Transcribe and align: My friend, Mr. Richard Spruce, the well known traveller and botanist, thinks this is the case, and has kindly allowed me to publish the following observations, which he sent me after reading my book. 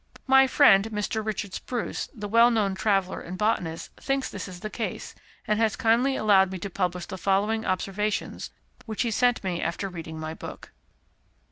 My 0.25 0.47
friend, 0.47 0.85
Mr. 0.89 1.23
Richard 1.23 1.53
Spruce, 1.53 2.09
the 2.11 2.27
well 2.27 2.49
known 2.49 2.73
traveller 2.73 3.21
and 3.21 3.37
botanist, 3.37 3.91
thinks 3.97 4.27
this 4.31 4.47
is 4.47 4.61
the 4.61 4.69
case, 4.71 5.13
and 5.45 5.59
has 5.59 5.75
kindly 5.75 6.15
allowed 6.15 6.51
me 6.51 6.57
to 6.57 6.71
publish 6.71 7.05
the 7.05 7.19
following 7.19 7.65
observations, 7.65 8.49
which 8.87 9.03
he 9.03 9.11
sent 9.11 9.43
me 9.43 9.61
after 9.61 9.89
reading 9.89 10.19
my 10.19 10.33
book. 10.33 10.71